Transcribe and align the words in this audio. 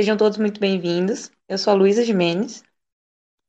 Sejam 0.00 0.16
todos 0.16 0.38
muito 0.38 0.58
bem-vindos. 0.58 1.30
Eu 1.46 1.58
sou 1.58 1.74
a 1.74 1.76
Luísa 1.76 2.02
Jimenez. 2.02 2.62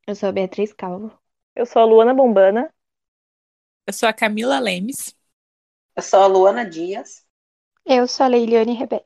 Eu 0.06 0.14
sou 0.14 0.28
a 0.28 0.34
Beatriz 0.34 0.74
Calvo. 0.74 1.18
Eu 1.56 1.66
sou 1.66 1.82
a 1.82 1.86
Luana 1.86 2.14
Bombana. 2.14 2.70
Eu 3.88 3.94
sou 3.94 4.10
a 4.10 4.12
Camila 4.12 4.60
Lemes. 4.60 5.16
Eu 5.96 6.04
sou 6.04 6.20
a 6.20 6.28
Luana 6.28 6.70
Dias. 6.70 7.26
Eu 7.86 8.06
sou 8.06 8.26
a 8.26 8.28
Leiliane 8.28 8.74
Rebeck. 8.74 9.06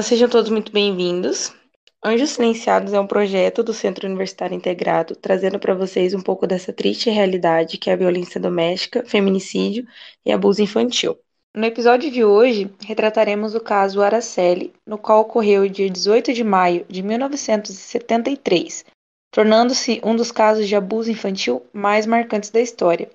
Sejam 0.00 0.26
todos 0.26 0.50
muito 0.50 0.72
bem-vindos. 0.72 1.54
Anjos 2.02 2.30
Silenciados 2.30 2.94
é 2.94 2.98
um 2.98 3.06
projeto 3.06 3.62
do 3.62 3.74
Centro 3.74 4.06
Universitário 4.06 4.56
Integrado, 4.56 5.14
trazendo 5.14 5.58
para 5.58 5.74
vocês 5.74 6.14
um 6.14 6.22
pouco 6.22 6.46
dessa 6.46 6.72
triste 6.72 7.10
realidade 7.10 7.76
que 7.76 7.90
é 7.90 7.92
a 7.92 7.96
violência 7.96 8.40
doméstica, 8.40 9.04
feminicídio 9.04 9.86
e 10.24 10.32
abuso 10.32 10.62
infantil. 10.62 11.14
No 11.56 11.64
episódio 11.64 12.10
de 12.10 12.22
hoje, 12.22 12.70
retrataremos 12.84 13.54
o 13.54 13.60
caso 13.60 14.02
Araceli, 14.02 14.74
no 14.86 14.98
qual 14.98 15.22
ocorreu 15.22 15.66
dia 15.66 15.88
18 15.88 16.34
de 16.34 16.44
maio 16.44 16.84
de 16.86 17.02
1973, 17.02 18.84
tornando-se 19.30 19.98
um 20.04 20.14
dos 20.14 20.30
casos 20.30 20.68
de 20.68 20.76
abuso 20.76 21.10
infantil 21.10 21.64
mais 21.72 22.04
marcantes 22.04 22.50
da 22.50 22.60
história. 22.60 23.08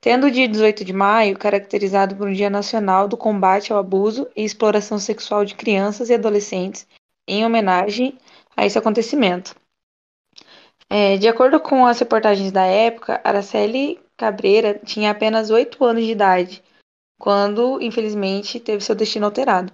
Tendo 0.00 0.28
o 0.28 0.30
dia 0.30 0.46
18 0.46 0.84
de 0.84 0.92
maio 0.92 1.36
caracterizado 1.36 2.14
por 2.14 2.28
um 2.28 2.32
Dia 2.32 2.48
Nacional 2.48 3.08
do 3.08 3.16
Combate 3.16 3.72
ao 3.72 3.78
Abuso 3.80 4.28
e 4.36 4.44
Exploração 4.44 5.00
Sexual 5.00 5.44
de 5.44 5.56
Crianças 5.56 6.10
e 6.10 6.14
Adolescentes, 6.14 6.86
em 7.26 7.44
homenagem 7.44 8.16
a 8.56 8.64
esse 8.64 8.78
acontecimento. 8.78 9.56
É, 10.88 11.16
de 11.16 11.26
acordo 11.26 11.58
com 11.58 11.84
as 11.86 11.98
reportagens 11.98 12.52
da 12.52 12.64
época, 12.66 13.20
Araceli 13.24 13.98
Cabreira 14.16 14.80
tinha 14.84 15.10
apenas 15.10 15.50
8 15.50 15.84
anos 15.84 16.04
de 16.04 16.12
idade 16.12 16.62
quando, 17.22 17.80
infelizmente, 17.80 18.58
teve 18.58 18.82
seu 18.82 18.96
destino 18.96 19.26
alterado. 19.26 19.72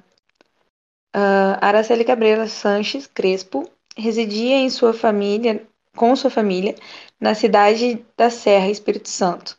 Uh, 1.17 1.57
Araceli 1.63 2.05
Cabreira 2.05 2.47
Sanches 2.47 3.07
Crespo 3.07 3.67
residia 3.97 4.57
em 4.57 4.69
sua 4.69 4.93
família, 4.93 5.67
com 5.97 6.15
sua 6.15 6.29
família 6.29 6.75
na 7.19 7.35
cidade 7.35 8.05
da 8.15 8.29
Serra, 8.29 8.69
Espírito 8.69 9.09
Santo. 9.09 9.57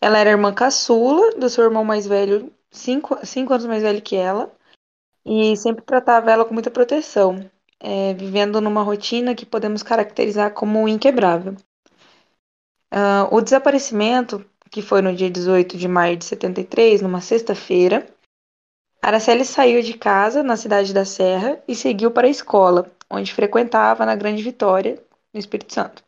Ela 0.00 0.16
era 0.16 0.30
irmã 0.30 0.54
caçula 0.54 1.32
do 1.32 1.50
seu 1.50 1.64
irmão 1.64 1.84
mais 1.84 2.06
velho, 2.06 2.50
cinco, 2.70 3.18
cinco 3.26 3.52
anos 3.52 3.66
mais 3.66 3.82
velho 3.82 4.00
que 4.00 4.16
ela, 4.16 4.50
e 5.22 5.54
sempre 5.58 5.84
tratava 5.84 6.30
ela 6.30 6.46
com 6.46 6.54
muita 6.54 6.70
proteção, 6.70 7.50
é, 7.78 8.14
vivendo 8.14 8.62
numa 8.62 8.82
rotina 8.82 9.34
que 9.34 9.44
podemos 9.44 9.82
caracterizar 9.82 10.54
como 10.54 10.88
inquebrável. 10.88 11.54
Uh, 12.90 13.28
o 13.30 13.42
desaparecimento 13.42 14.42
que 14.70 14.80
foi 14.80 15.02
no 15.02 15.14
dia 15.14 15.28
18 15.28 15.76
de 15.76 15.88
maio 15.88 16.16
de 16.16 16.24
73, 16.24 17.02
numa 17.02 17.20
sexta-feira, 17.20 18.06
Araceli 19.02 19.44
saiu 19.44 19.82
de 19.82 19.94
casa 19.94 20.42
na 20.42 20.56
cidade 20.56 20.94
da 20.94 21.04
Serra 21.04 21.58
e 21.66 21.74
seguiu 21.74 22.10
para 22.10 22.26
a 22.26 22.30
escola, 22.30 22.90
onde 23.08 23.32
frequentava 23.32 24.06
na 24.06 24.14
Grande 24.14 24.42
Vitória, 24.42 25.02
no 25.32 25.40
Espírito 25.40 25.72
Santo. 25.72 26.04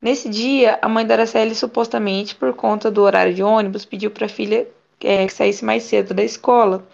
Nesse 0.00 0.28
dia, 0.28 0.78
a 0.82 0.88
mãe 0.88 1.06
da 1.06 1.14
Araceli, 1.14 1.54
supostamente 1.54 2.34
por 2.34 2.54
conta 2.54 2.90
do 2.90 3.02
horário 3.02 3.32
de 3.32 3.42
ônibus, 3.42 3.84
pediu 3.84 4.10
para 4.10 4.26
a 4.26 4.28
filha 4.28 4.66
é, 5.00 5.26
que 5.26 5.32
saísse 5.32 5.64
mais 5.64 5.84
cedo 5.84 6.12
da 6.12 6.24
escola. 6.24 6.84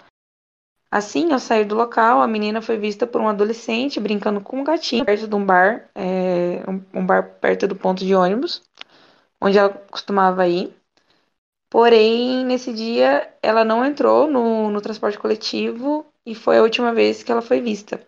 Assim, 0.91 1.33
ao 1.33 1.39
sair 1.39 1.65
do 1.65 1.75
local, 1.75 2.21
a 2.21 2.27
menina 2.27 2.61
foi 2.61 2.77
vista 2.77 3.07
por 3.07 3.21
um 3.21 3.29
adolescente 3.29 4.01
brincando 4.01 4.41
com 4.41 4.61
um 4.61 4.65
gatinho 4.65 5.05
perto 5.05 5.29
de 5.29 5.35
um 5.35 5.45
bar, 5.45 5.89
é, 5.95 6.63
um, 6.69 7.01
um 7.01 7.07
bar 7.07 7.37
perto 7.41 7.67
do 7.69 7.77
ponto 7.77 8.05
de 8.05 8.15
ônibus 8.15 8.63
onde 9.41 9.59
ela 9.59 9.71
costumava 9.71 10.47
ir. 10.47 10.75
Porém, 11.71 12.45
nesse 12.45 12.73
dia, 12.73 13.33
ela 13.43 13.65
não 13.65 13.85
entrou 13.85 14.31
no, 14.31 14.71
no 14.71 14.81
transporte 14.81 15.19
coletivo 15.19 16.07
e 16.25 16.35
foi 16.35 16.59
a 16.59 16.63
última 16.63 16.95
vez 16.95 17.23
que 17.23 17.31
ela 17.31 17.43
foi 17.43 17.61
vista. 17.61 18.07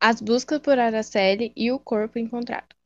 As 0.00 0.20
buscas 0.20 0.60
por 0.60 0.78
Araceli 0.78 1.52
e 1.56 1.72
o 1.72 1.78
corpo 1.78 2.18
encontrado. 2.18 2.76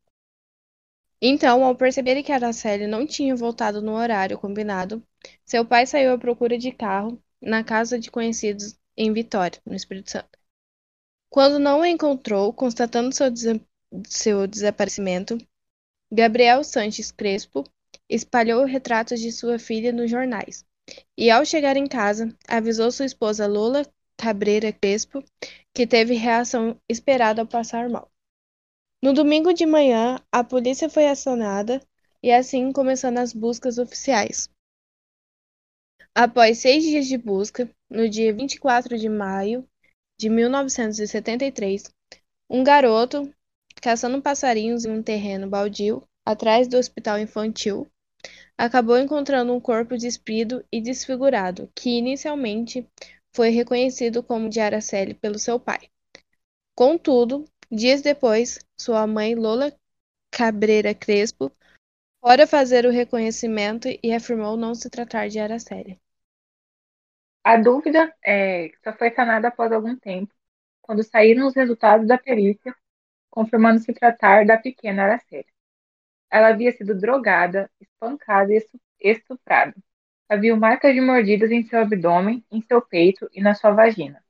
Então, 1.21 1.63
ao 1.63 1.75
perceber 1.75 2.21
que 2.23 2.31
Araceli 2.31 2.87
não 2.87 3.05
tinha 3.05 3.35
voltado 3.35 3.81
no 3.81 3.93
horário 3.93 4.37
combinado, 4.37 5.01
seu 5.45 5.65
pai 5.65 5.85
saiu 5.85 6.13
à 6.13 6.17
procura 6.17 6.57
de 6.57 6.71
carro 6.71 7.21
na 7.41 7.63
casa 7.63 7.99
de 7.99 8.11
conhecidos 8.11 8.77
em 8.97 9.11
Vitória, 9.13 9.61
no 9.65 9.75
Espírito 9.75 10.11
Santo. 10.11 10.37
Quando 11.29 11.59
não 11.59 11.81
a 11.81 11.89
encontrou, 11.89 12.53
constatando 12.53 13.13
seu, 13.13 13.29
des 13.29 13.59
seu 14.07 14.47
desaparecimento, 14.47 15.37
Gabriel 16.15 16.63
Sanches 16.63 17.11
Crespo 17.11 17.63
espalhou 18.07 18.65
retratos 18.65 19.19
de 19.19 19.31
sua 19.31 19.57
filha 19.57 19.91
nos 19.91 20.11
jornais 20.11 20.63
e, 21.17 21.31
ao 21.31 21.43
chegar 21.43 21.75
em 21.75 21.87
casa, 21.87 22.29
avisou 22.47 22.91
sua 22.91 23.07
esposa 23.07 23.47
Lola 23.47 23.83
Cabreira 24.15 24.71
Crespo 24.71 25.23
que 25.73 25.87
teve 25.87 26.13
reação 26.13 26.79
esperada 26.87 27.41
ao 27.41 27.47
passar 27.47 27.89
mal. 27.89 28.11
No 29.01 29.11
domingo 29.11 29.51
de 29.53 29.65
manhã, 29.65 30.19
a 30.31 30.43
polícia 30.43 30.87
foi 30.87 31.07
acionada 31.07 31.81
e 32.21 32.31
assim 32.31 32.71
começando 32.71 33.17
as 33.17 33.33
buscas 33.33 33.79
oficiais. 33.79 34.47
Após 36.13 36.59
seis 36.59 36.83
dias 36.83 37.07
de 37.07 37.17
busca, 37.17 37.67
no 37.89 38.07
dia 38.07 38.31
24 38.31 38.99
de 38.99 39.09
maio 39.09 39.67
de 40.15 40.29
1973, 40.29 41.91
um 42.47 42.63
garoto 42.63 43.33
caçando 43.83 44.21
passarinhos 44.21 44.85
em 44.85 44.91
um 44.91 45.03
terreno 45.03 45.49
baldio 45.49 46.07
atrás 46.25 46.69
do 46.69 46.77
hospital 46.77 47.19
infantil, 47.19 47.85
acabou 48.57 48.97
encontrando 48.97 49.53
um 49.53 49.59
corpo 49.59 49.97
despido 49.97 50.65
e 50.71 50.79
desfigurado, 50.79 51.69
que 51.75 51.89
inicialmente 51.89 52.89
foi 53.35 53.49
reconhecido 53.49 54.23
como 54.23 54.47
de 54.47 54.61
Araceli 54.61 55.13
pelo 55.13 55.37
seu 55.37 55.59
pai. 55.59 55.89
Contudo, 56.73 57.43
dias 57.69 58.01
depois, 58.01 58.57
sua 58.79 59.05
mãe 59.05 59.35
Lola 59.35 59.77
Cabreira 60.31 60.95
Crespo 60.95 61.51
fora 62.21 62.47
fazer 62.47 62.85
o 62.85 62.89
reconhecimento 62.89 63.89
e 64.01 64.13
afirmou 64.13 64.55
não 64.55 64.73
se 64.73 64.89
tratar 64.89 65.27
de 65.27 65.39
Araceli. 65.39 65.99
A 67.43 67.57
dúvida 67.57 68.15
é, 68.23 68.71
só 68.81 68.93
foi 68.93 69.11
sanada 69.11 69.49
após 69.49 69.73
algum 69.73 69.93
tempo, 69.97 70.33
quando 70.81 71.03
saíram 71.03 71.45
os 71.45 71.53
resultados 71.53 72.07
da 72.07 72.17
perícia 72.17 72.73
confirmando 73.33 73.79
se 73.79 73.91
tratar 73.91 74.45
da 74.45 74.57
pequena 74.57 75.05
Araceli. 75.05 75.47
Ela 76.29 76.49
havia 76.49 76.71
sido 76.71 76.93
drogada, 76.93 77.67
espancada 77.81 78.53
e 78.53 78.63
estuprada. 78.99 79.73
Havia 80.29 80.55
marcas 80.55 80.93
de 80.93 81.01
mordidas 81.01 81.49
em 81.49 81.63
seu 81.63 81.79
abdômen, 81.81 82.45
em 82.51 82.61
seu 82.61 82.79
peito 82.79 83.27
e 83.33 83.41
na 83.41 83.55
sua 83.55 83.71
vagina. 83.71 84.23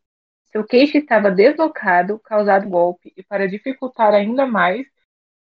Seu 0.46 0.66
queixo 0.66 0.98
estava 0.98 1.30
deslocado, 1.30 2.18
causado 2.20 2.70
golpe, 2.70 3.12
e 3.18 3.22
para 3.22 3.46
dificultar 3.46 4.14
ainda 4.14 4.46
mais 4.46 4.88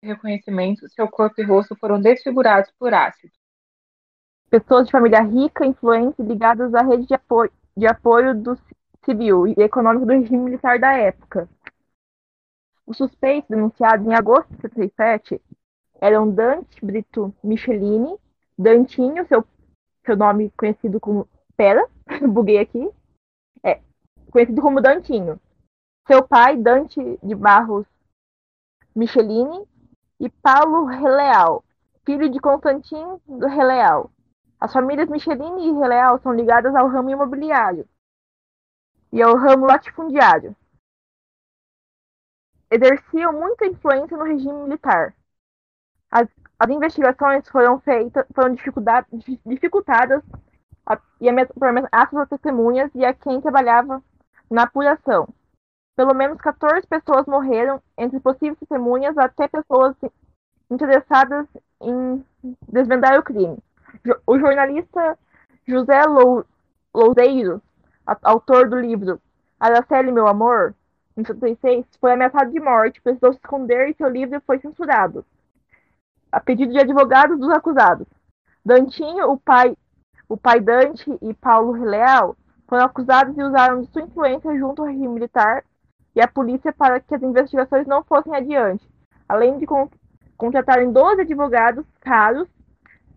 o 0.02 0.06
reconhecimento, 0.06 0.88
seu 0.88 1.06
corpo 1.06 1.38
e 1.38 1.44
rosto 1.44 1.76
foram 1.76 2.00
desfigurados 2.00 2.72
por 2.78 2.94
ácido. 2.94 3.32
Pessoas 4.48 4.86
de 4.86 4.92
família 4.92 5.20
rica, 5.20 5.66
influentes, 5.66 6.18
ligadas 6.18 6.74
à 6.74 6.80
rede 6.80 7.06
de 7.06 7.14
apoio, 7.14 7.52
de 7.76 7.86
apoio 7.86 8.34
do 8.34 8.58
civil 9.04 9.46
e 9.46 9.54
econômico 9.58 10.06
do 10.06 10.12
regime 10.12 10.44
militar 10.44 10.78
da 10.78 10.92
época. 10.94 11.46
Os 12.90 12.96
suspeitos 12.96 13.48
denunciados 13.48 14.04
em 14.04 14.16
agosto 14.16 14.52
de 14.52 14.62
77 14.62 15.40
eram 16.00 16.28
Dante 16.28 16.84
Brito 16.84 17.32
Michelini, 17.40 18.18
Dantinho, 18.58 19.24
seu, 19.28 19.46
seu 20.04 20.16
nome 20.16 20.50
conhecido 20.56 20.98
como. 20.98 21.28
Pera, 21.56 21.88
buguei 22.28 22.58
aqui. 22.58 22.90
É, 23.62 23.80
conhecido 24.32 24.60
como 24.60 24.80
Dantinho. 24.80 25.40
Seu 26.08 26.26
pai, 26.26 26.56
Dante 26.56 27.00
de 27.22 27.32
Barros 27.32 27.86
Michelini, 28.92 29.64
e 30.18 30.28
Paulo 30.28 30.86
Releal, 30.86 31.62
filho 32.04 32.28
de 32.28 32.40
Constantino 32.40 33.22
Releal. 33.28 34.10
As 34.58 34.72
famílias 34.72 35.08
Michelini 35.08 35.68
e 35.68 35.72
Releal 35.78 36.18
são 36.18 36.32
ligadas 36.32 36.74
ao 36.74 36.88
ramo 36.88 37.10
imobiliário 37.10 37.88
e 39.12 39.22
ao 39.22 39.36
ramo 39.36 39.64
latifundiário 39.64 40.56
exerciam 42.70 43.32
muita 43.32 43.66
influência 43.66 44.16
no 44.16 44.24
regime 44.24 44.62
militar. 44.62 45.14
As, 46.10 46.28
as 46.58 46.70
investigações 46.70 47.48
foram 47.48 47.80
feitas, 47.80 48.24
foram 48.34 48.54
dificultadas 48.54 50.22
e 51.20 51.28
a, 51.28 51.46
por 51.46 51.68
ameaças 51.68 52.28
testemunhas 52.28 52.90
e 52.94 53.04
a 53.04 53.14
quem 53.14 53.40
trabalhava 53.40 54.02
na 54.50 54.64
apuração. 54.64 55.28
Pelo 55.96 56.14
menos 56.14 56.40
14 56.40 56.86
pessoas 56.86 57.26
morreram, 57.26 57.82
entre 57.96 58.18
possíveis 58.20 58.58
testemunhas 58.58 59.16
até 59.18 59.46
pessoas 59.48 59.94
interessadas 60.70 61.46
em 61.80 62.24
desvendar 62.68 63.18
o 63.18 63.22
crime. 63.22 63.58
O 64.26 64.38
jornalista 64.38 65.18
José 65.66 66.02
Loureiro, 66.94 67.60
autor 68.22 68.68
do 68.68 68.80
livro 68.80 69.20
Araceli, 69.58 70.10
meu 70.10 70.26
amor, 70.26 70.74
em 71.16 71.24
76, 71.24 71.86
foi 72.00 72.12
ameaçado 72.12 72.50
de 72.50 72.60
morte, 72.60 73.00
precisou 73.00 73.32
se 73.32 73.38
esconder 73.38 73.88
e 73.88 73.94
seu 73.94 74.08
livro 74.08 74.40
foi 74.46 74.58
censurado, 74.58 75.24
a 76.30 76.40
pedido 76.40 76.72
de 76.72 76.78
advogados 76.78 77.38
dos 77.38 77.50
acusados. 77.50 78.06
Dantinho, 78.64 79.30
o 79.30 79.38
pai, 79.38 79.76
o 80.28 80.36
pai 80.36 80.60
Dante 80.60 81.10
e 81.20 81.34
Paulo 81.34 81.72
Leal 81.72 82.36
foram 82.68 82.84
acusados 82.84 83.36
e 83.36 83.42
usaram 83.42 83.82
de 83.82 83.90
sua 83.90 84.02
influência 84.02 84.56
junto 84.56 84.82
ao 84.82 84.88
regime 84.88 85.08
militar 85.08 85.64
e 86.14 86.20
a 86.20 86.28
polícia 86.28 86.72
para 86.72 87.00
que 87.00 87.14
as 87.14 87.22
investigações 87.22 87.86
não 87.86 88.04
fossem 88.04 88.34
adiante, 88.34 88.88
além 89.28 89.58
de 89.58 89.66
con 89.66 89.88
contratarem 90.36 90.90
12 90.90 91.20
advogados 91.20 91.84
caros, 92.00 92.48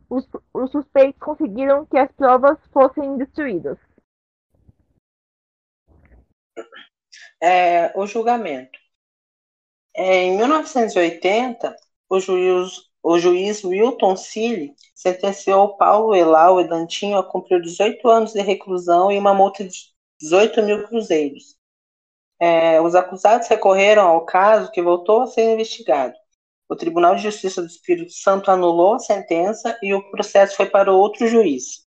os, 0.09 0.27
os 0.53 0.69
suspeitos 0.71 1.19
conseguiram 1.21 1.85
que 1.85 1.97
as 1.97 2.11
provas 2.11 2.57
fossem 2.73 3.17
destruídas. 3.17 3.77
É, 7.43 7.91
o 7.99 8.07
julgamento. 8.07 8.79
É, 9.93 10.23
em 10.23 10.37
1980, 10.37 11.75
o 12.09 12.17
juiz, 12.17 12.89
o 13.03 13.19
juiz 13.19 13.65
Wilton 13.65 14.15
Cille 14.15 14.73
sentenciou 14.95 15.75
Paulo 15.75 16.15
Elau 16.15 16.61
e 16.61 16.67
Dantinho 16.69 17.17
a 17.17 17.23
cumprir 17.23 17.61
18 17.61 18.07
anos 18.09 18.31
de 18.31 18.41
reclusão 18.41 19.11
e 19.11 19.19
uma 19.19 19.33
multa 19.33 19.65
de 19.65 19.77
18 20.21 20.63
mil 20.63 20.87
cruzeiros. 20.87 21.57
É, 22.39 22.79
os 22.79 22.95
acusados 22.95 23.49
recorreram 23.49 24.07
ao 24.07 24.25
caso 24.25 24.71
que 24.71 24.81
voltou 24.81 25.23
a 25.23 25.27
ser 25.27 25.51
investigado. 25.53 26.15
O 26.69 26.77
Tribunal 26.77 27.15
de 27.15 27.23
Justiça 27.23 27.61
do 27.61 27.67
Espírito 27.67 28.13
Santo 28.13 28.51
anulou 28.51 28.95
a 28.95 28.99
sentença 28.99 29.77
e 29.83 29.93
o 29.93 30.09
processo 30.11 30.55
foi 30.55 30.67
para 30.69 30.93
outro 30.93 31.27
juiz. 31.27 31.85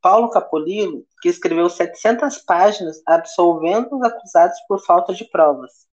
Paulo 0.00 0.30
Capolilo, 0.30 1.04
que 1.22 1.28
escreveu 1.28 1.70
700 1.70 2.38
páginas 2.38 3.00
absolvendo 3.06 3.96
os 3.96 4.02
acusados 4.02 4.58
por 4.66 4.84
falta 4.84 5.14
de 5.14 5.24
provas. 5.24 5.86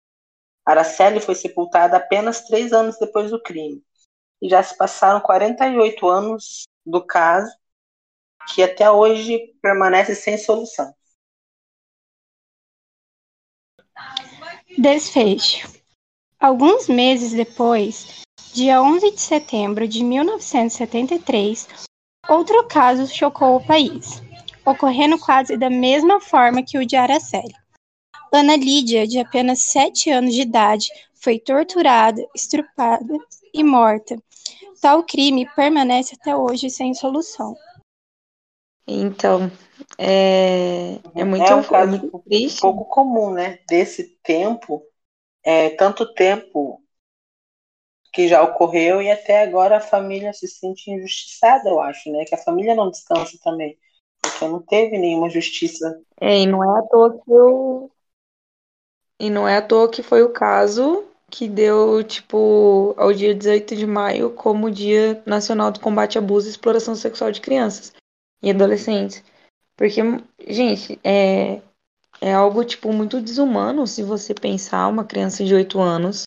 Araceli 0.65 1.21
foi 1.21 1.35
sepultada 1.35 1.97
apenas 1.97 2.43
três 2.43 2.73
anos 2.73 2.97
depois 2.99 3.33
do 3.33 3.43
crime. 3.43 3.83
E 4.41 4.49
já 4.49 4.63
se 4.63 4.77
passaram 4.77 5.21
48 5.21 6.09
anos 6.09 6.63
do 6.85 7.05
caso, 7.05 7.53
que 8.55 8.63
até 8.63 8.89
hoje 8.89 9.53
permanece 9.61 10.15
sem 10.15 10.39
solução. 10.39 10.95
Desfecho. 14.79 15.67
Alguns 16.39 16.87
meses 16.87 17.33
depois, 17.33 18.23
dia 18.53 18.81
11 18.81 19.11
de 19.11 19.21
setembro 19.21 19.89
de 19.89 20.05
1973, 20.05 21.67
outro 22.29 22.69
caso 22.69 23.07
chocou 23.07 23.57
o 23.57 23.67
país, 23.67 24.21
ocorrendo 24.67 25.19
quase 25.19 25.57
da 25.57 25.71
mesma 25.71 26.21
forma 26.21 26.63
que 26.63 26.77
o 26.77 26.85
de 26.85 26.97
Araceli. 26.97 27.55
Ana 28.33 28.57
Lídia, 28.57 29.07
de 29.07 29.21
apenas 29.21 29.63
sete 29.63 30.11
anos 30.11 30.35
de 30.35 30.43
idade, 30.43 30.89
foi 31.15 31.39
torturada, 31.39 32.27
estrupada 32.35 33.17
e 33.55 33.63
morta. 33.63 34.17
Tal 34.81 35.05
crime 35.05 35.49
permanece 35.55 36.17
até 36.21 36.37
hoje 36.37 36.69
sem 36.69 36.93
solução. 36.93 37.57
Então, 38.87 39.51
é, 39.99 40.99
é 41.15 41.25
muito, 41.25 41.45
é 41.45 41.55
um 41.55 41.63
caso 41.63 41.97
é 41.97 41.99
muito 41.99 42.19
triste. 42.21 42.61
pouco 42.61 42.85
comum, 42.85 43.33
né? 43.33 43.59
Desse 43.69 44.17
tempo, 44.23 44.83
é, 45.43 45.71
tanto 45.71 46.13
tempo 46.15 46.81
que 48.13 48.29
já 48.29 48.43
ocorreu 48.43 49.03
e 49.03 49.11
até 49.11 49.43
agora 49.43 49.79
a 49.79 49.81
família 49.81 50.33
se 50.33 50.47
sente 50.47 50.91
injustiçada, 50.91 51.69
eu 51.69 51.81
acho, 51.81 52.11
né? 52.11 52.25
Que 52.25 52.35
a 52.35 52.39
família 52.39 52.75
não 52.75 52.91
descansa 52.91 53.37
também, 53.43 53.77
porque 54.31 54.49
não 54.49 54.61
teve 54.63 54.99
nenhuma 54.99 55.29
justiça. 55.31 56.01
É, 56.21 56.41
e 56.41 56.47
não 56.47 56.63
é 56.63 56.79
à 56.79 56.83
toa 56.83 57.13
que 57.13 57.31
eu... 57.31 57.91
E 59.19 59.31
não 59.31 59.49
é 59.49 59.57
à 59.57 59.63
toa 59.63 59.91
que 59.91 60.03
foi 60.03 60.23
o 60.23 60.33
caso 60.33 61.05
que 61.31 61.49
deu, 61.49 62.03
tipo, 62.05 62.95
ao 62.97 63.13
dia 63.13 63.35
18 63.35 63.75
de 63.75 63.87
maio 63.87 64.31
como 64.31 64.71
Dia 64.71 65.23
Nacional 65.27 65.71
do 65.73 65.81
Combate 65.81 66.19
à 66.19 66.21
Abuso 66.21 66.47
e 66.47 66.51
Exploração 66.51 66.95
Sexual 66.95 67.33
de 67.33 67.41
Crianças 67.41 67.93
e 68.43 68.51
Adolescentes. 68.51 69.23
Porque, 69.77 70.01
gente, 70.49 70.99
é, 71.03 71.61
é 72.21 72.33
algo, 72.33 72.65
tipo, 72.65 72.93
muito 72.93 73.21
desumano 73.21 73.87
se 73.87 74.03
você 74.03 74.33
pensar 74.35 74.89
uma 74.89 75.05
criança 75.05 75.45
de 75.45 75.55
8 75.55 75.81
anos, 75.81 76.25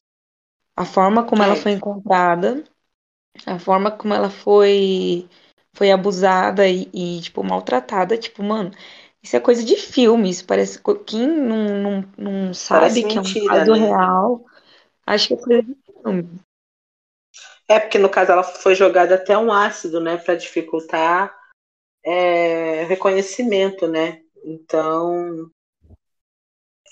a 0.75 0.86
forma 0.86 1.24
como 1.25 1.44
ela 1.44 1.54
É. 1.54 1.57
foi 1.57 1.72
encontrada, 1.72 2.63
a 3.46 3.57
forma 3.57 3.92
como 3.92 4.13
ela 4.13 4.30
foi, 4.30 5.28
foi 5.74 5.92
abusada 5.92 6.68
e, 6.68 6.89
e, 6.94 7.21
tipo, 7.21 7.44
maltratada, 7.44 8.18
tipo, 8.18 8.44
mano, 8.44 8.71
isso 9.21 9.36
é 9.36 9.39
coisa 9.39 9.63
de 9.63 9.75
filme, 9.75 10.30
isso 10.30 10.45
parece, 10.45 10.80
quem 11.06 11.27
não, 11.27 11.81
não, 11.81 12.06
não 12.18 12.54
sabe 12.54 12.81
Parece 12.81 13.04
que 13.04 13.18
é 13.18 13.21
um 13.21 13.24
mentira, 13.24 13.48
caso 13.48 13.71
né? 13.74 13.80
real, 13.80 14.45
acho 15.06 15.27
que 15.27 15.33
é 15.33 15.38
coisa 15.38 15.63
de 15.63 15.75
filme. 16.01 16.39
É, 17.68 17.80
porque 17.80 18.00
no 18.00 18.10
caso 18.10 18.31
ela 18.31 18.44
foi 18.44 18.74
jogada 18.74 19.16
até 19.16 19.38
um 19.38 19.51
ácido, 19.51 20.00
né, 20.00 20.18
para 20.18 20.36
dificultar 20.36 21.38
é, 22.04 22.83
reconhecimento, 22.86 23.88
né? 23.88 24.22
Então, 24.44 25.51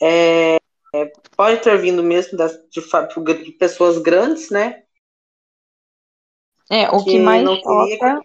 é, 0.01 0.57
é, 0.93 1.05
pode 1.35 1.61
ter 1.61 1.77
vindo 1.79 2.03
mesmo 2.03 2.37
das, 2.37 2.53
de, 2.69 2.81
de 3.43 3.51
pessoas 3.53 3.97
grandes, 3.97 4.49
né? 4.49 4.83
É, 6.69 6.89
o 6.89 7.03
que 7.03 7.11
Que 7.11 7.19
mais 7.19 7.43
choca, 7.61 8.21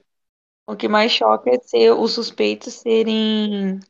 o 0.72 0.76
que 0.76 0.88
mais 0.88 1.12
choca 1.12 1.50
é 1.50 1.58
ser 1.60 1.92
os 1.92 2.12
suspeitos 2.12 2.74
serem 2.74 3.80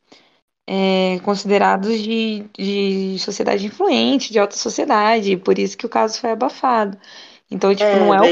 é, 0.67 1.19
considerados 1.21 1.99
de, 2.01 2.43
de 2.57 3.19
sociedade 3.19 3.65
influente, 3.65 4.31
de 4.31 4.39
alta 4.39 4.55
sociedade, 4.55 5.31
e 5.33 5.37
por 5.37 5.57
isso 5.59 5.77
que 5.77 5.85
o 5.85 5.89
caso 5.89 6.19
foi 6.19 6.31
abafado. 6.31 6.97
Então, 7.51 7.73
tipo, 7.75 7.95
É, 7.97 7.97
não 7.97 8.13
é 8.13 8.21
o 8.23 8.29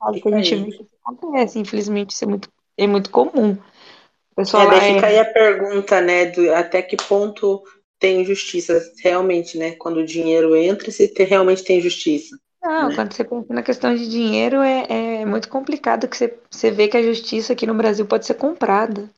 caso 0.00 0.20
que 0.20 0.28
a 0.28 0.32
gente 0.32 0.56
aí. 0.56 0.64
vê 0.64 0.72
que 0.72 0.86
acontece, 1.04 1.58
infelizmente 1.58 2.10
isso 2.12 2.24
é 2.24 2.28
muito, 2.28 2.50
é 2.78 2.86
muito 2.86 3.10
comum. 3.10 3.52
O 3.54 4.36
pessoal 4.36 4.66
É, 4.66 4.66
daí 4.66 4.80
é, 4.80 4.80
fica 4.80 5.06
aí 5.06 5.18
a 5.18 5.24
pergunta, 5.32 6.00
né, 6.00 6.26
do, 6.26 6.52
até 6.54 6.82
que 6.82 6.96
ponto 6.96 7.62
tem 7.98 8.24
justiça 8.24 8.80
realmente, 9.02 9.56
né? 9.56 9.72
Quando 9.76 9.98
o 9.98 10.06
dinheiro 10.06 10.56
entra, 10.56 10.90
se 10.90 11.08
te- 11.08 11.24
realmente 11.24 11.64
tem 11.64 11.80
justiça. 11.80 12.36
Não, 12.62 12.90
né? 12.90 12.94
quando 12.94 13.12
você 13.12 13.24
pensa 13.24 13.52
na 13.52 13.62
questão 13.62 13.94
de 13.94 14.08
dinheiro, 14.08 14.60
é, 14.62 15.20
é 15.22 15.26
muito 15.26 15.48
complicado 15.48 16.08
que 16.08 16.16
você, 16.16 16.38
você 16.50 16.70
vê 16.70 16.88
que 16.88 16.96
a 16.96 17.02
justiça 17.02 17.52
aqui 17.52 17.66
no 17.66 17.74
Brasil 17.74 18.06
pode 18.06 18.26
ser 18.26 18.34
comprada. 18.34 19.10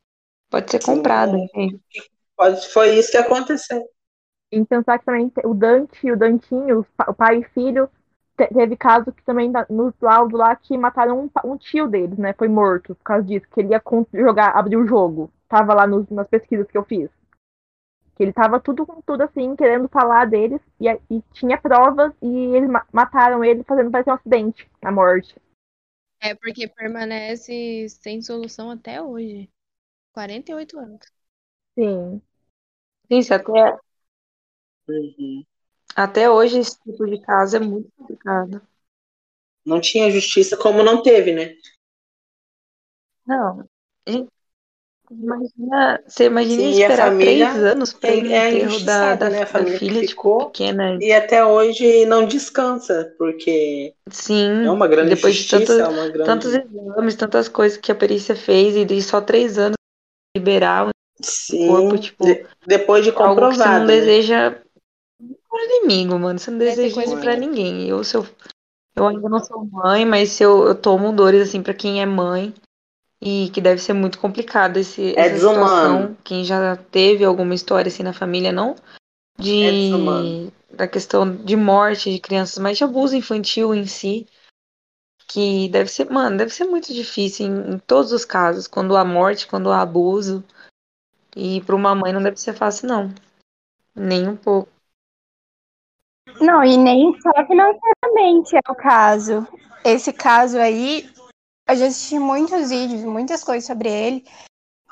Pode 0.51 0.71
ser 0.71 0.79
Sim, 0.79 0.95
comprada, 0.95 1.37
é. 1.55 1.67
Pode, 2.37 2.67
foi 2.69 2.97
isso 2.97 3.11
que 3.11 3.17
aconteceu. 3.17 3.83
E 4.51 4.63
pensar 4.65 4.99
que 4.99 5.05
também 5.05 5.31
o 5.43 5.53
Dante 5.53 6.07
e 6.07 6.11
o 6.11 6.17
Dantinho, 6.17 6.85
o 7.07 7.13
pai 7.13 7.39
e 7.39 7.43
filho, 7.49 7.89
te- 8.37 8.47
teve 8.47 8.77
caso 8.77 9.11
que 9.11 9.23
também 9.23 9.51
nos 9.69 9.93
laudos 10.01 10.39
lá 10.39 10.55
que 10.55 10.77
mataram 10.77 11.19
um, 11.45 11.51
um 11.51 11.57
tio 11.57 11.87
deles, 11.87 12.17
né? 12.17 12.33
Foi 12.33 12.47
morto 12.47 12.95
por 12.95 13.03
causa 13.03 13.23
disso, 13.25 13.45
que 13.51 13.59
ele 13.61 13.69
ia 13.73 13.81
jogar, 14.13 14.55
abrir 14.57 14.77
o 14.77 14.87
jogo. 14.87 15.31
Tava 15.49 15.73
lá 15.73 15.85
nos- 15.87 16.09
nas 16.09 16.27
pesquisas 16.27 16.67
que 16.69 16.77
eu 16.77 16.85
fiz. 16.85 17.09
Que 18.15 18.23
ele 18.23 18.33
tava 18.33 18.59
tudo 18.59 18.85
com 18.85 19.01
tudo 19.01 19.23
assim, 19.23 19.55
querendo 19.55 19.87
falar 19.89 20.25
deles, 20.25 20.61
e, 20.79 20.87
e 21.09 21.21
tinha 21.33 21.57
provas, 21.57 22.13
e 22.21 22.27
eles 22.55 22.69
ma- 22.69 22.85
mataram 22.91 23.43
ele 23.43 23.63
fazendo 23.63 23.91
parecer 23.91 24.11
um 24.11 24.13
acidente, 24.13 24.69
a 24.81 24.91
morte. 24.91 25.35
É 26.19 26.35
porque 26.35 26.67
permanece 26.67 27.87
sem 27.89 28.21
solução 28.21 28.69
até 28.71 29.01
hoje. 29.01 29.49
48 30.13 30.79
anos. 30.79 31.01
Sim. 31.77 32.21
Gente, 33.09 33.33
até, 33.33 33.77
Uhum. 34.87 35.45
até 35.95 36.29
hoje 36.29 36.59
esse 36.59 36.79
tipo 36.81 37.05
de 37.07 37.19
caso 37.21 37.57
é 37.57 37.59
muito 37.59 37.91
complicado. 37.97 38.61
Não 39.65 39.81
tinha 39.81 40.09
justiça 40.09 40.55
como 40.57 40.81
não 40.81 41.03
teve, 41.03 41.33
né? 41.33 41.55
Não. 43.25 43.67
Gente, 44.07 44.31
imagina, 45.11 46.03
você 46.07 46.25
imagina 46.25 46.61
Sim, 46.61 46.69
esperar 46.69 47.11
família 47.11 47.17
três 47.17 47.55
anos 47.55 47.93
para 47.93 48.13
é, 48.13 48.63
é 48.63 48.79
da, 48.79 49.15
da, 49.15 49.29
né? 49.29 49.41
A 49.43 49.45
da 49.51 49.65
família 49.65 49.79
que 49.79 49.91
filha, 49.91 50.03
tipo, 50.03 50.33
ficou 50.33 50.37
pequena. 50.37 50.99
e 50.99 51.11
até 51.13 51.45
hoje 51.45 52.05
não 52.05 52.25
descansa, 52.25 53.13
porque 53.17 53.93
é 54.63 54.69
Sim, 54.69 54.71
uma 54.71 54.87
grande 54.87 55.09
depois 55.09 55.35
de 55.35 55.43
justiça, 55.43 55.73
tantos, 55.73 55.79
é 55.83 55.87
uma 55.87 56.07
grande. 56.09 56.25
tantos 56.25 56.53
exames, 56.53 57.15
tantas 57.15 57.47
coisas 57.49 57.77
que 57.77 57.91
a 57.91 57.95
perícia 57.95 58.35
fez, 58.35 58.75
e 58.75 58.85
de 58.85 59.01
só 59.01 59.19
três 59.21 59.57
anos 59.57 59.75
liberar 60.35 60.87
o 60.87 60.91
Sim, 61.21 61.57
corpo, 61.65 61.97
tipo, 61.97 62.25
de- 62.25 62.45
depois 62.65 63.03
de 63.03 63.11
é 63.15 63.19
algo 63.23 63.47
que 63.47 63.57
você 63.57 63.69
não 63.69 63.85
comprovado, 63.85 63.85
né? 63.95 64.05
deseja 64.05 64.51
para 65.49 65.65
inimigo, 65.65 66.19
mano. 66.19 66.39
Você 66.39 66.51
não 66.51 66.57
deseja 66.57 66.93
coisa 66.93 67.13
isso 67.13 67.21
de 67.21 67.21
pra 67.21 67.35
ninguém. 67.35 67.87
Eu, 67.87 68.03
se 68.03 68.15
eu, 68.17 68.25
eu 68.95 69.07
ainda 69.07 69.29
não 69.29 69.39
sou 69.43 69.65
mãe, 69.65 70.05
mas 70.05 70.31
se 70.31 70.43
eu, 70.43 70.67
eu 70.67 70.75
tomo 70.75 71.13
dores 71.13 71.49
assim 71.49 71.63
pra 71.63 71.73
quem 71.73 72.01
é 72.01 72.05
mãe. 72.05 72.53
E 73.21 73.49
que 73.53 73.61
deve 73.61 73.81
ser 73.81 73.93
muito 73.93 74.19
complicado 74.19 74.77
esse, 74.77 75.15
É 75.15 75.27
essa 75.27 75.37
situação. 75.37 75.97
desumano. 75.97 76.17
Quem 76.23 76.43
já 76.43 76.75
teve 76.75 77.23
alguma 77.23 77.55
história 77.55 77.89
assim 77.89 78.03
na 78.03 78.13
família, 78.13 78.51
não 78.51 78.75
É 79.39 79.41
de 79.41 79.89
desumano. 79.89 80.53
da 80.71 80.87
questão 80.87 81.35
de 81.35 81.55
morte 81.55 82.11
de 82.11 82.19
crianças, 82.19 82.57
mas 82.57 82.77
de 82.77 82.83
abuso 82.83 83.15
infantil 83.15 83.73
em 83.73 83.85
si, 83.85 84.27
que 85.27 85.69
deve 85.69 85.89
ser, 85.89 86.09
mano, 86.09 86.37
deve 86.37 86.53
ser 86.53 86.65
muito 86.65 86.93
difícil 86.93 87.47
em, 87.47 87.75
em 87.75 87.79
todos 87.79 88.11
os 88.11 88.25
casos, 88.25 88.67
quando 88.67 88.95
há 88.95 89.03
morte, 89.03 89.47
quando 89.47 89.71
há 89.71 89.81
abuso. 89.81 90.43
E 91.35 91.61
para 91.61 91.75
uma 91.75 91.95
mãe 91.95 92.13
não 92.13 92.21
deve 92.21 92.39
ser 92.39 92.53
fácil, 92.53 92.87
não. 92.87 93.13
Nem 93.93 94.27
um 94.27 94.37
pouco. 94.37 94.69
Não, 96.39 96.63
e 96.63 96.77
nem 96.77 97.13
só 97.21 97.31
financeiramente 97.45 98.55
é 98.55 98.71
o 98.71 98.75
caso. 98.75 99.47
Esse 99.83 100.11
caso 100.11 100.57
aí, 100.57 101.09
eu 101.67 101.75
já 101.75 101.87
assisti 101.87 102.19
muitos 102.19 102.69
vídeos, 102.69 103.03
muitas 103.03 103.43
coisas 103.43 103.65
sobre 103.65 103.89
ele. 103.89 104.25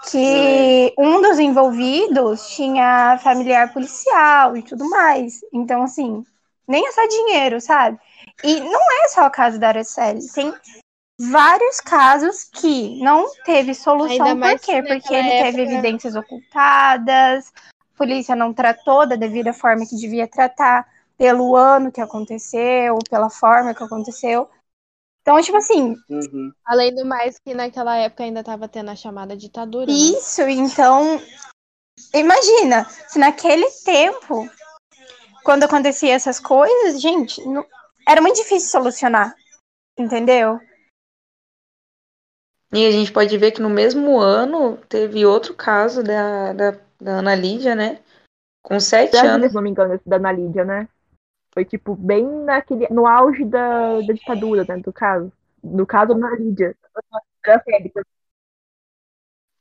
que 0.09 0.93
um 0.97 1.21
dos 1.21 1.39
envolvidos 1.39 2.49
tinha 2.49 3.17
familiar 3.23 3.71
policial 3.71 4.57
e 4.57 4.61
tudo 4.61 4.89
mais. 4.89 5.39
Então, 5.53 5.83
assim, 5.83 6.25
nem 6.67 6.85
é 6.85 6.91
só 6.91 7.07
dinheiro, 7.07 7.61
sabe? 7.61 7.97
E 8.43 8.59
não 8.59 8.81
é 9.03 9.07
só 9.07 9.25
o 9.25 9.31
caso 9.31 9.57
da 9.57 9.69
Araceli. 9.69 10.27
Tem 10.33 10.53
vários 11.17 11.79
casos 11.79 12.43
que 12.43 13.01
não 13.01 13.31
teve 13.45 13.73
solução. 13.73 14.37
Por 14.37 14.59
quê? 14.59 14.81
que 14.81 14.87
Porque 14.93 15.13
ele 15.13 15.29
teve 15.29 15.61
época- 15.61 15.61
evidências 15.61 16.15
ocultadas, 16.15 17.53
a 17.69 17.97
polícia 17.97 18.35
não 18.35 18.53
tratou 18.53 19.07
da 19.07 19.15
devida 19.15 19.53
forma 19.53 19.85
que 19.85 19.95
devia 19.95 20.27
tratar, 20.27 20.85
pelo 21.17 21.55
ano 21.55 21.91
que 21.93 22.01
aconteceu, 22.01 22.99
pela 23.09 23.29
forma 23.29 23.73
que 23.73 23.83
aconteceu. 23.83 24.49
Então, 25.23 25.41
tipo 25.41 25.57
assim, 25.57 25.95
Uhum. 26.09 26.51
Além 26.65 26.93
do 26.93 27.05
mais 27.05 27.39
que 27.39 27.53
naquela 27.53 27.95
época 27.95 28.23
ainda 28.23 28.43
tava 28.43 28.67
tendo 28.67 28.91
a 28.91 28.95
chamada 28.95 29.35
ditadura. 29.35 29.85
né? 29.85 29.93
Isso, 29.93 30.41
então. 30.43 31.21
Imagina, 32.13 32.85
se 33.07 33.17
naquele 33.17 33.69
tempo, 33.85 34.49
quando 35.43 35.63
acontecia 35.63 36.13
essas 36.13 36.39
coisas, 36.39 37.01
gente, 37.01 37.41
não- 37.45 37.65
era 38.07 38.21
muito 38.21 38.35
difícil 38.37 38.69
solucionar. 38.69 39.33
Entendeu? 39.97 40.59
E 42.73 42.85
a 42.87 42.91
gente 42.91 43.11
pode 43.11 43.37
ver 43.37 43.51
que 43.51 43.61
no 43.61 43.69
mesmo 43.69 44.19
ano 44.19 44.77
teve 44.89 45.25
outro 45.25 45.53
caso 45.53 46.03
da, 46.03 46.53
da, 46.53 46.71
da 46.99 47.11
Ana 47.19 47.35
Lídia, 47.35 47.75
né? 47.75 48.01
Com 48.63 48.79
sete 48.79 49.15
anos. 49.17 49.49
se 49.49 49.53
não 49.55 49.61
me 49.61 49.69
engano, 49.69 49.93
esse 49.93 50.09
da 50.09 50.15
Ana 50.15 50.31
Lídia, 50.31 50.65
né? 50.65 50.87
Foi, 51.53 51.63
tipo, 51.65 51.95
bem 51.95 52.25
naquele, 52.43 52.87
no 52.89 53.05
auge 53.05 53.45
da, 53.45 54.01
da 54.01 54.13
ditadura, 54.13 54.65
né, 54.67 54.77
do 54.77 54.91
caso. 54.91 55.31
No 55.63 55.85
caso, 55.85 56.13
da 56.15 56.27
Ana 56.27 56.35
Lídia. 56.37 56.75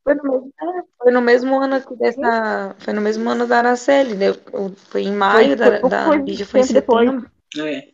Foi 0.04 0.14
no 0.14 0.22
mesmo, 0.24 0.52
é, 0.60 0.82
foi 0.98 1.12
no 1.12 1.20
mesmo 1.22 1.60
ano 1.60 1.80
que 1.80 1.94
dessa. 1.96 2.74
Foi 2.80 2.92
no 2.92 3.00
mesmo 3.00 3.30
ano 3.30 3.46
da 3.46 3.58
Araceli. 3.58 4.14
né? 4.16 4.30
O- 4.52 4.70
Foi 4.90 5.02
em 5.02 5.12
maio, 5.12 5.56
da, 5.56 5.70
foi 5.80 5.88
da 5.88 6.04
coisa 6.06 6.24
Lídia 6.24 6.46
foi 6.46 6.60
em 6.60 6.64
setembro. 6.64 7.30
É. 7.58 7.92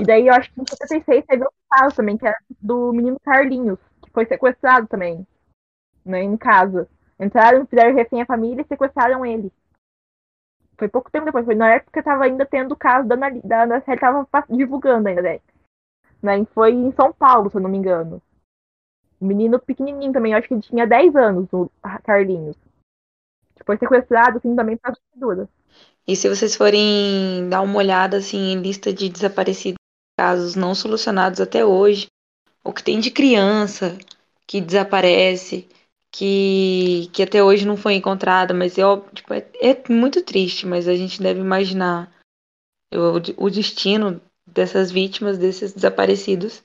E 0.00 0.04
daí 0.04 0.26
eu 0.26 0.34
acho 0.34 0.52
que 0.52 0.60
em 0.60 0.64
76 0.68 1.24
teve 1.26 1.42
outro 1.44 1.56
caso 1.70 1.94
também, 1.96 2.16
que 2.16 2.26
era 2.26 2.36
do 2.60 2.92
menino 2.92 3.20
Carlinhos, 3.20 3.78
que 4.02 4.10
foi 4.10 4.26
sequestrado 4.26 4.88
também, 4.88 5.24
né, 6.04 6.22
em 6.22 6.36
casa. 6.36 6.88
Entraram, 7.20 7.66
fizeram 7.66 7.94
refém 7.94 8.22
à 8.22 8.26
família 8.26 8.62
e 8.62 8.66
sequestraram 8.68 9.24
ele. 9.24 9.52
Foi 10.78 10.88
pouco 10.88 11.10
tempo 11.10 11.24
depois, 11.24 11.44
foi 11.44 11.54
na 11.54 11.74
época 11.74 11.92
que 11.92 12.04
tava 12.04 12.24
ainda 12.24 12.44
tendo 12.44 12.72
o 12.72 12.76
caso 12.76 13.08
da 13.08 13.14
Ana, 13.14 13.30
da 13.42 13.62
Ana 13.62 13.80
Célia, 13.80 14.00
tava 14.00 14.28
divulgando 14.50 15.08
ainda, 15.08 15.22
né? 15.22 15.40
né? 16.22 16.44
Foi 16.54 16.72
em 16.72 16.92
São 16.92 17.12
Paulo, 17.12 17.50
se 17.50 17.56
eu 17.56 17.60
não 17.60 17.70
me 17.70 17.78
engano. 17.78 18.20
Menino 19.18 19.58
pequenininho 19.58 20.12
também, 20.12 20.34
acho 20.34 20.46
que 20.46 20.54
ele 20.54 20.62
tinha 20.62 20.86
10 20.86 21.16
anos, 21.16 21.48
o 21.52 21.70
Carlinhos. 22.04 22.56
Foi 23.64 23.78
sequestrado, 23.78 24.38
assim, 24.38 24.54
também 24.54 24.76
pra 24.76 24.92
ditadura. 24.92 25.48
E 26.06 26.14
se 26.14 26.28
vocês 26.28 26.54
forem 26.54 27.48
dar 27.48 27.62
uma 27.62 27.78
olhada 27.78 28.18
assim 28.18 28.52
em 28.52 28.60
lista 28.60 28.92
de 28.92 29.08
desaparecidos, 29.08 29.78
casos 30.18 30.54
não 30.54 30.74
solucionados 30.74 31.40
até 31.40 31.64
hoje, 31.64 32.06
o 32.62 32.72
que 32.72 32.82
tem 32.82 33.00
de 33.00 33.10
criança 33.10 33.98
que 34.46 34.60
desaparece, 34.60 35.68
que, 36.16 37.10
que 37.12 37.22
até 37.22 37.44
hoje 37.44 37.66
não 37.66 37.76
foi 37.76 37.94
encontrada, 37.94 38.54
mas 38.54 38.78
é, 38.78 38.82
tipo, 39.12 39.34
é, 39.34 39.46
é 39.60 39.92
muito 39.92 40.22
triste, 40.22 40.66
mas 40.66 40.88
a 40.88 40.94
gente 40.94 41.22
deve 41.22 41.40
imaginar 41.40 42.10
o, 42.90 43.44
o 43.44 43.50
destino 43.50 44.18
dessas 44.46 44.90
vítimas, 44.90 45.36
desses 45.36 45.74
desaparecidos. 45.74 46.64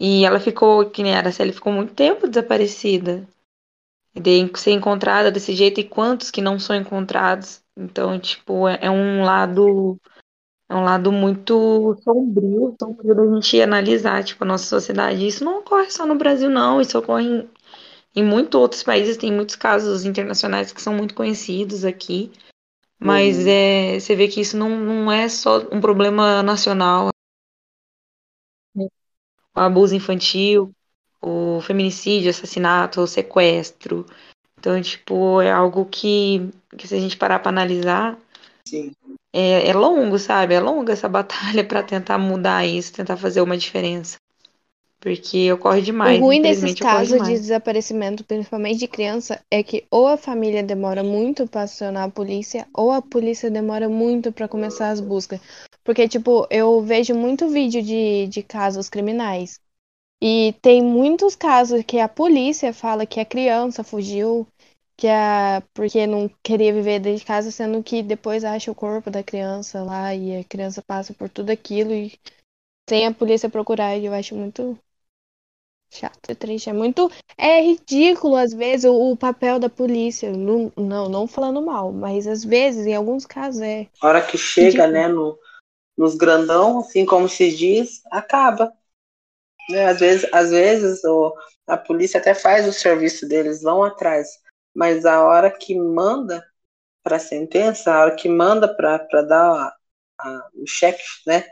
E 0.00 0.24
ela 0.24 0.40
ficou, 0.40 0.88
que 0.88 1.02
nem 1.02 1.14
a 1.14 1.18
Araceli, 1.18 1.52
ficou 1.52 1.70
muito 1.70 1.92
tempo 1.92 2.26
desaparecida. 2.26 3.28
De 4.14 4.50
ser 4.58 4.72
encontrada 4.72 5.30
desse 5.30 5.54
jeito 5.54 5.78
e 5.78 5.84
quantos 5.84 6.30
que 6.30 6.40
não 6.40 6.58
são 6.58 6.74
encontrados. 6.74 7.62
Então, 7.76 8.18
tipo, 8.18 8.66
é, 8.66 8.78
é 8.82 8.90
um 8.90 9.22
lado 9.22 10.00
é 10.70 10.74
um 10.74 10.84
lado 10.84 11.12
muito 11.12 11.96
sombrio, 12.02 12.76
sombrio 12.80 13.14
da 13.14 13.34
gente 13.34 13.60
analisar, 13.60 14.24
tipo, 14.24 14.44
a 14.44 14.46
nossa 14.46 14.64
sociedade. 14.64 15.26
Isso 15.26 15.44
não 15.44 15.58
ocorre 15.58 15.90
só 15.90 16.06
no 16.06 16.14
Brasil, 16.14 16.48
não. 16.48 16.80
Isso 16.80 16.96
ocorre 16.98 17.24
em, 17.24 17.48
em 18.14 18.24
muitos 18.24 18.60
outros 18.60 18.82
países. 18.82 19.16
Tem 19.16 19.32
muitos 19.32 19.56
casos 19.56 20.04
internacionais 20.04 20.72
que 20.72 20.82
são 20.82 20.94
muito 20.94 21.14
conhecidos 21.14 21.84
aqui. 21.84 22.32
Mas 22.98 23.38
Uhum. 23.38 23.44
é, 23.48 23.98
você 24.00 24.14
vê 24.14 24.28
que 24.28 24.40
isso 24.40 24.56
não, 24.56 24.68
não 24.70 25.10
é 25.12 25.28
só 25.28 25.58
um 25.72 25.80
problema 25.80 26.42
nacional. 26.42 27.08
O 28.76 29.60
abuso 29.60 29.94
infantil, 29.94 30.70
o 31.20 31.60
feminicídio, 31.62 32.30
assassinato, 32.30 33.00
o 33.00 33.06
sequestro. 33.06 34.06
Então, 34.58 34.80
tipo, 34.80 35.40
é 35.40 35.50
algo 35.50 35.86
que, 35.86 36.50
que 36.76 36.86
se 36.86 36.94
a 36.94 37.00
gente 37.00 37.16
parar 37.16 37.38
para 37.38 37.48
analisar, 37.50 38.18
Sim. 38.66 38.92
é, 39.32 39.68
é 39.68 39.72
longo, 39.72 40.18
sabe? 40.18 40.54
É 40.54 40.60
longa 40.60 40.92
essa 40.92 41.08
batalha 41.10 41.64
para 41.66 41.82
tentar 41.82 42.18
mudar 42.18 42.66
isso, 42.66 42.92
tentar 42.92 43.16
fazer 43.16 43.40
uma 43.40 43.56
diferença. 43.56 44.18
Porque 45.00 45.50
ocorre 45.52 45.82
demais, 45.82 46.00
o 46.02 46.12
ruim 46.12 46.42
desses 46.42 46.74
casos 46.74 47.22
de 47.22 47.32
desaparecimento, 47.38 48.24
principalmente 48.24 48.78
de 48.78 48.88
criança, 48.88 49.42
é 49.50 49.62
que 49.62 49.86
ou 49.90 50.06
a 50.06 50.16
família 50.16 50.62
demora 50.62 51.02
muito 51.04 51.46
pra 51.46 51.62
acionar 51.62 52.04
a 52.08 52.10
polícia, 52.10 52.66
ou 52.74 52.90
a 52.90 53.02
polícia 53.02 53.50
demora 53.50 53.88
muito 53.88 54.32
pra 54.32 54.48
começar 54.48 54.90
as 54.90 55.00
buscas. 55.00 55.40
Porque, 55.84 56.08
tipo, 56.08 56.46
eu 56.50 56.80
vejo 56.82 57.14
muito 57.14 57.48
vídeo 57.48 57.82
de, 57.82 58.26
de 58.28 58.42
casos 58.42 58.88
criminais. 58.88 59.58
E 60.22 60.54
tem 60.62 60.82
muitos 60.82 61.36
casos 61.36 61.82
que 61.84 61.98
a 62.00 62.08
polícia 62.08 62.72
fala 62.74 63.06
que 63.06 63.20
a 63.20 63.24
criança 63.26 63.84
fugiu, 63.84 64.46
que 64.96 65.08
a, 65.08 65.62
porque 65.74 66.06
não 66.06 66.30
queria 66.42 66.72
viver 66.72 67.00
dentro 67.00 67.20
de 67.20 67.24
casa, 67.26 67.50
sendo 67.50 67.82
que 67.82 68.02
depois 68.02 68.44
acha 68.44 68.70
o 68.70 68.74
corpo 68.74 69.10
da 69.10 69.22
criança 69.22 69.82
lá 69.82 70.14
e 70.14 70.38
a 70.38 70.44
criança 70.44 70.82
passa 70.82 71.14
por 71.14 71.28
tudo 71.30 71.50
aquilo 71.50 71.92
e 71.94 72.18
sem 72.88 73.06
a 73.06 73.14
polícia 73.14 73.50
procurar. 73.50 73.96
E 73.96 74.06
eu 74.06 74.14
acho 74.14 74.34
muito 74.36 74.78
chato, 75.90 76.30
é 76.30 76.34
triste. 76.34 76.70
É 76.70 76.72
muito. 76.72 77.10
É 77.36 77.60
ridículo, 77.60 78.36
às 78.36 78.52
vezes, 78.52 78.84
o, 78.84 79.12
o 79.12 79.16
papel 79.16 79.58
da 79.58 79.68
polícia. 79.68 80.32
Não, 80.32 80.72
não, 80.76 81.08
não 81.08 81.26
falando 81.26 81.60
mal, 81.62 81.92
mas 81.92 82.26
às 82.26 82.44
vezes, 82.44 82.86
em 82.86 82.94
alguns 82.94 83.26
casos, 83.26 83.60
é. 83.60 83.88
A 84.02 84.08
hora 84.08 84.26
que 84.26 84.36
chega, 84.38 84.86
Ridículo. 84.86 84.92
né, 84.92 85.08
no, 85.08 85.38
nos 85.98 86.16
grandão, 86.16 86.80
assim 86.80 87.06
como 87.06 87.28
se 87.28 87.54
diz, 87.56 88.02
acaba. 88.10 88.72
Né, 89.68 89.86
Às 89.86 90.00
vezes, 90.00 90.28
às 90.32 90.50
vezes 90.50 91.04
o, 91.04 91.34
a 91.66 91.76
polícia 91.76 92.20
até 92.20 92.34
faz 92.34 92.66
o 92.66 92.72
serviço 92.72 93.28
deles, 93.28 93.62
vão 93.62 93.82
atrás. 93.84 94.28
Mas 94.74 95.04
a 95.04 95.24
hora 95.24 95.50
que 95.50 95.74
manda 95.78 96.44
para 97.02 97.18
sentença, 97.18 97.92
a 97.94 98.02
hora 98.02 98.16
que 98.16 98.28
manda 98.28 98.68
para 98.74 99.22
dar 99.22 99.52
a- 99.52 99.76
a- 100.20 100.48
o 100.54 100.66
cheque, 100.66 101.02
né, 101.26 101.44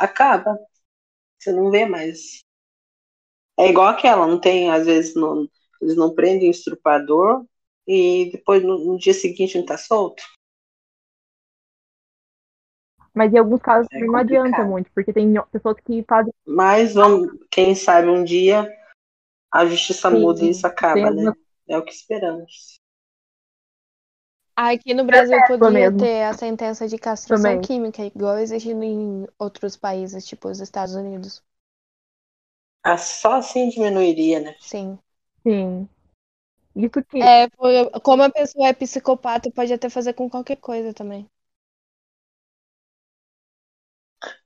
acaba. 0.00 0.58
Você 1.38 1.52
não 1.52 1.70
vê 1.70 1.86
mais. 1.86 2.42
É 3.58 3.68
igual 3.68 3.88
aquela, 3.88 4.26
não 4.26 4.40
tem, 4.40 4.70
às 4.70 4.86
vezes, 4.86 5.14
não, 5.16 5.48
eles 5.82 5.96
não 5.96 6.14
prendem 6.14 6.48
o 6.48 6.50
estrupador 6.50 7.44
e 7.86 8.30
depois 8.30 8.62
no, 8.62 8.78
no 8.78 8.98
dia 8.98 9.12
seguinte 9.12 9.58
não 9.58 9.66
tá 9.66 9.76
solto. 9.76 10.22
Mas 13.12 13.32
em 13.34 13.38
alguns 13.38 13.60
casos 13.60 13.88
É 13.90 13.98
não 13.98 14.14
adianta 14.14 14.62
muito, 14.64 14.90
porque 14.92 15.12
tem 15.12 15.34
pessoas 15.50 15.76
que 15.84 16.04
fazem. 16.04 16.32
Mas 16.46 16.94
vamos, 16.94 17.28
quem 17.50 17.74
sabe 17.74 18.08
um 18.08 18.22
dia 18.22 18.72
a 19.52 19.66
justiça 19.66 20.08
Sim, 20.08 20.20
muda 20.20 20.44
e 20.44 20.50
isso 20.50 20.66
acaba, 20.66 21.10
né? 21.10 21.32
É 21.68 21.76
o 21.76 21.84
que 21.84 21.92
esperamos. 21.92 22.78
Aqui 24.54 24.92
no 24.92 25.04
Brasil 25.04 25.38
podia 25.58 25.70
mesmo. 25.70 25.98
ter 25.98 26.22
a 26.24 26.32
sentença 26.32 26.86
de 26.86 26.98
castração 26.98 27.52
Também. 27.52 27.62
química, 27.62 28.04
igual 28.04 28.38
existe 28.38 28.70
em 28.70 29.26
outros 29.38 29.76
países, 29.76 30.26
tipo 30.26 30.48
os 30.48 30.60
Estados 30.60 30.94
Unidos. 30.94 31.42
Ah, 32.88 32.96
só 32.98 33.34
assim 33.34 33.68
diminuiria, 33.68 34.40
né? 34.40 34.54
Sim. 34.60 34.98
Sim. 35.44 35.88
Isso 36.76 37.02
que. 37.04 37.18
É, 37.18 37.48
como 38.02 38.22
a 38.22 38.30
pessoa 38.30 38.68
é 38.68 38.72
psicopata, 38.72 39.50
pode 39.50 39.72
até 39.72 39.88
fazer 39.90 40.14
com 40.14 40.28
qualquer 40.30 40.56
coisa 40.56 40.94
também. 40.94 41.28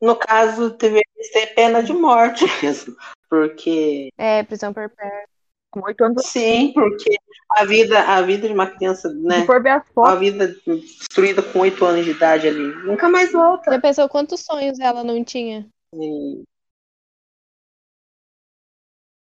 No 0.01 0.17
caso, 0.17 0.71
deveria 0.71 1.03
ser 1.33 1.55
pena 1.55 1.83
de 1.83 1.93
morte 1.93 2.45
mesmo. 2.63 2.95
Porque, 3.29 4.11
É, 4.19 4.43
prisão 4.43 4.73
perpétua. 4.73 5.23
Com 5.71 5.81
oito 5.85 6.05
anos, 6.05 6.23
sim, 6.27 6.73
porque 6.75 7.17
a 7.51 7.65
vida, 7.65 7.99
a 8.01 8.21
vida 8.21 8.47
de 8.47 8.53
uma 8.53 8.67
criança, 8.67 9.09
né? 9.15 9.41
se 9.41 9.47
for 9.47 9.63
ver 9.63 9.71
as 9.71 9.89
A 9.89 9.93
fotos, 9.95 10.21
vida 10.21 10.49
destruída 10.67 11.43
com 11.43 11.61
oito 11.61 11.83
anos 11.85 12.05
de 12.05 12.11
idade 12.11 12.47
ali, 12.47 12.75
nunca 12.85 13.09
mais 13.09 13.33
volta. 13.33 13.73
Já 13.73 13.81
pensou 13.81 14.09
quantos 14.09 14.41
sonhos 14.41 14.79
ela 14.81 15.03
não 15.03 15.25
tinha? 15.25 15.67
E- 15.95 16.45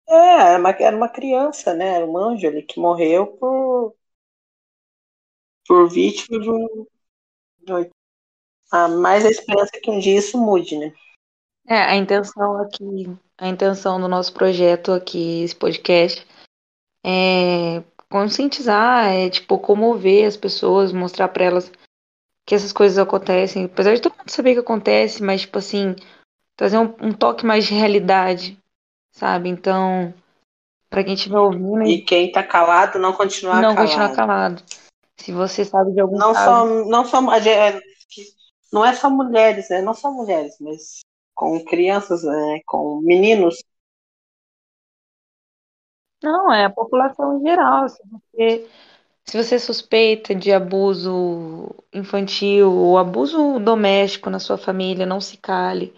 É, 0.09 0.15
era 0.15 0.59
uma, 0.59 0.71
era 0.71 0.97
uma 0.97 1.09
criança, 1.09 1.75
né? 1.75 1.97
Era 1.97 2.07
um 2.07 2.17
anjo 2.17 2.47
ali 2.47 2.63
que 2.63 2.79
morreu 2.79 3.27
por, 3.27 3.95
por 5.67 5.89
vítima 5.91 6.41
de 6.41 6.51
um. 6.51 6.87
de 7.61 7.91
Ah, 8.73 8.87
a 8.87 9.17
esperança 9.19 9.71
é 9.75 9.81
que 9.81 9.91
um 9.91 9.99
dia 9.99 10.19
isso 10.19 10.39
mude, 10.39 10.77
né? 10.79 10.93
É, 11.69 11.83
a 11.83 11.97
intenção 11.97 12.61
aqui, 12.61 13.07
a 13.37 13.49
intenção 13.49 14.01
do 14.01 14.07
nosso 14.07 14.33
projeto 14.33 14.93
aqui, 14.93 15.43
esse 15.43 15.57
podcast, 15.57 16.25
é 17.05 17.83
conscientizar, 18.09 19.13
é 19.13 19.29
tipo 19.29 19.59
comover 19.59 20.27
as 20.27 20.37
pessoas, 20.37 20.93
mostrar 20.93 21.29
para 21.29 21.45
elas 21.45 21.73
que 22.47 22.55
essas 22.55 22.73
coisas 22.73 22.99
acontecem, 22.99 23.65
apesar 23.65 23.95
de 23.95 24.01
todo 24.01 24.17
mundo 24.17 24.31
saber 24.31 24.55
que 24.55 24.61
acontece, 24.61 25.21
mas 25.23 25.41
tipo 25.41 25.59
assim, 25.59 25.97
trazer 26.55 26.79
um, 26.79 26.95
um 27.01 27.13
toque 27.13 27.45
mais 27.45 27.65
de 27.65 27.75
realidade, 27.75 28.57
sabe? 29.17 29.49
Então, 29.49 30.13
para 30.89 31.03
quem 31.03 31.15
estiver 31.15 31.39
ouvindo, 31.39 31.83
E 31.83 32.03
quem 32.03 32.31
tá 32.31 32.43
calado 32.43 32.99
não 32.99 33.13
continuar 33.13 33.61
não 33.63 33.75
calado. 33.75 33.89
continuar 33.89 34.15
calado. 34.15 34.63
Se 35.19 35.33
você 35.33 35.65
sabe 35.65 35.93
de 35.93 36.01
algum 36.01 36.19
Não 36.19 36.35
caso, 36.35 36.45
só, 36.45 36.85
não 36.85 37.05
só, 37.05 37.41
gente- 37.41 38.35
não 38.73 38.85
é 38.85 38.95
só 38.95 39.09
mulheres, 39.11 39.69
né? 39.71 39.81
Não 39.81 39.95
só 39.95 40.13
mulheres, 40.13 40.57
mas 40.61 41.01
com 41.35 41.65
crianças, 41.65 42.23
né? 42.23 42.61
com 42.67 43.01
meninos. 43.03 43.63
Não, 46.23 46.53
é 46.53 46.65
a 46.65 46.71
população 46.71 47.39
em 47.39 47.43
geral. 47.43 47.89
Se 47.89 48.03
você, 48.11 48.69
se 49.25 49.43
você 49.43 49.59
suspeita 49.59 50.35
de 50.35 50.53
abuso 50.53 51.75
infantil 51.93 52.73
ou 52.73 52.99
abuso 52.99 53.59
doméstico 53.59 54.31
na 54.31 54.39
sua 54.39 54.59
família, 54.59 55.07
não 55.07 55.21
se 55.21 55.37
cale. 55.37 55.95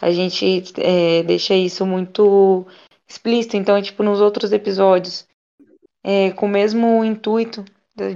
A 0.00 0.10
gente 0.10 0.64
é, 0.78 1.22
deixa 1.22 1.54
isso 1.54 1.86
muito 1.86 2.66
explícito. 3.08 3.56
Então, 3.56 3.76
é 3.76 3.82
tipo, 3.82 4.02
nos 4.02 4.20
outros 4.20 4.52
episódios, 4.52 5.26
é, 6.02 6.30
com 6.32 6.46
o 6.46 6.48
mesmo 6.48 7.04
intuito 7.04 7.64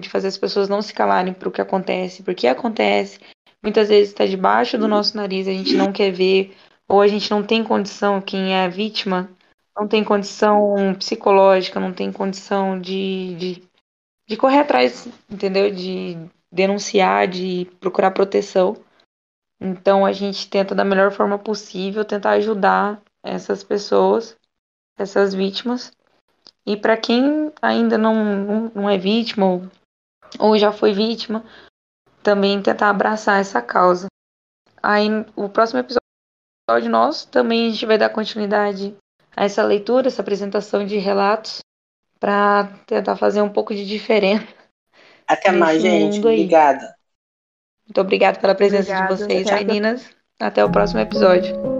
de 0.00 0.08
fazer 0.08 0.28
as 0.28 0.36
pessoas 0.36 0.68
não 0.68 0.82
se 0.82 0.92
calarem 0.92 1.32
para 1.32 1.48
o 1.48 1.52
que 1.52 1.60
acontece, 1.60 2.22
porque 2.22 2.46
acontece. 2.46 3.20
Muitas 3.62 3.88
vezes 3.88 4.10
está 4.10 4.26
debaixo 4.26 4.76
do 4.76 4.88
nosso 4.88 5.16
nariz, 5.16 5.46
a 5.46 5.52
gente 5.52 5.74
não 5.74 5.92
quer 5.92 6.10
ver, 6.10 6.54
ou 6.88 7.00
a 7.00 7.06
gente 7.06 7.30
não 7.30 7.42
tem 7.42 7.62
condição, 7.62 8.20
quem 8.20 8.54
é 8.54 8.64
a 8.64 8.68
vítima 8.68 9.30
não 9.78 9.86
tem 9.86 10.02
condição 10.02 10.94
psicológica, 10.98 11.78
não 11.78 11.92
tem 11.92 12.10
condição 12.10 12.80
de, 12.80 13.34
de, 13.36 13.62
de 14.28 14.36
correr 14.36 14.58
atrás, 14.58 15.06
entendeu? 15.30 15.70
De 15.70 16.18
denunciar, 16.50 17.28
de 17.28 17.68
procurar 17.78 18.10
proteção. 18.10 18.76
Então 19.60 20.06
a 20.06 20.12
gente 20.12 20.48
tenta 20.48 20.74
da 20.74 20.84
melhor 20.84 21.10
forma 21.10 21.38
possível 21.38 22.04
tentar 22.04 22.32
ajudar 22.32 23.00
essas 23.22 23.64
pessoas, 23.64 24.36
essas 24.96 25.34
vítimas. 25.34 25.90
E 26.64 26.76
para 26.76 26.96
quem 26.96 27.52
ainda 27.60 27.96
não, 27.98 28.70
não, 28.74 28.88
é 28.88 28.98
vítima 28.98 29.46
ou, 29.46 29.62
ou 30.38 30.58
já 30.58 30.70
foi 30.70 30.92
vítima, 30.92 31.44
também 32.22 32.62
tentar 32.62 32.90
abraçar 32.90 33.40
essa 33.40 33.60
causa. 33.60 34.06
Aí 34.82 35.08
o 35.34 35.48
próximo 35.48 35.80
episódio 35.80 36.90
nosso 36.90 37.28
também 37.28 37.66
a 37.66 37.70
gente 37.70 37.86
vai 37.86 37.98
dar 37.98 38.10
continuidade 38.10 38.94
a 39.34 39.44
essa 39.44 39.62
leitura, 39.62 40.08
essa 40.08 40.22
apresentação 40.22 40.84
de 40.84 40.98
relatos, 40.98 41.60
para 42.20 42.66
tentar 42.86 43.16
fazer 43.16 43.40
um 43.40 43.48
pouco 43.48 43.74
de 43.74 43.86
diferença. 43.86 44.46
Até 45.26 45.52
mais, 45.52 45.80
gente. 45.80 46.18
Obrigada. 46.18 46.97
Muito 47.88 48.00
obrigada 48.02 48.38
pela 48.38 48.54
presença 48.54 48.94
de 48.94 49.08
vocês, 49.08 49.50
meninas. 49.50 50.10
Até 50.38 50.64
o 50.64 50.70
próximo 50.70 51.00
episódio. 51.00 51.77